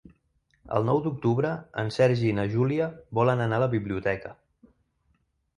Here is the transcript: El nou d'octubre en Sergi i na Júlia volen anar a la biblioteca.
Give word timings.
El 0.77 0.87
nou 0.87 1.01
d'octubre 1.07 1.51
en 1.83 1.93
Sergi 1.99 2.27
i 2.31 2.37
na 2.39 2.47
Júlia 2.55 2.87
volen 3.21 3.47
anar 3.47 3.61
a 3.63 3.63
la 3.65 3.71
biblioteca. 3.75 4.37